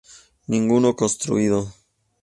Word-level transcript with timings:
Ninguno 0.47 0.95
construido. 0.95 1.59